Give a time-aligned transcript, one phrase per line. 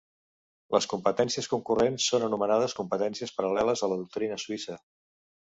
[0.75, 4.83] Les competències concurrents són anomenades competències paral·leles a la doctrina suïssa.